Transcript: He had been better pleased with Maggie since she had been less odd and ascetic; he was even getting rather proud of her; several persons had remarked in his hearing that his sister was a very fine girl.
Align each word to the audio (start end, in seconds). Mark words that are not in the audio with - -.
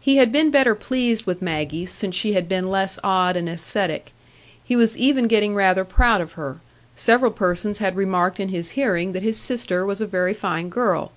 He 0.00 0.16
had 0.16 0.32
been 0.32 0.50
better 0.50 0.74
pleased 0.74 1.26
with 1.26 1.40
Maggie 1.40 1.86
since 1.86 2.16
she 2.16 2.32
had 2.32 2.48
been 2.48 2.68
less 2.68 2.98
odd 3.04 3.36
and 3.36 3.48
ascetic; 3.48 4.12
he 4.64 4.74
was 4.74 4.98
even 4.98 5.28
getting 5.28 5.54
rather 5.54 5.84
proud 5.84 6.20
of 6.20 6.32
her; 6.32 6.56
several 6.96 7.30
persons 7.30 7.78
had 7.78 7.94
remarked 7.94 8.40
in 8.40 8.48
his 8.48 8.70
hearing 8.70 9.12
that 9.12 9.22
his 9.22 9.36
sister 9.36 9.86
was 9.86 10.00
a 10.00 10.06
very 10.08 10.34
fine 10.34 10.70
girl. 10.70 11.12